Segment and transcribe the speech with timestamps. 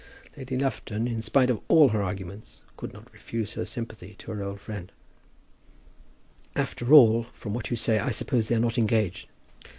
[0.35, 4.41] Lady Lufton, in spite of all her arguments, could not refuse her sympathy to her
[4.43, 4.91] old friend.
[6.55, 9.29] "After all, from what you say, I suppose they are not engaged."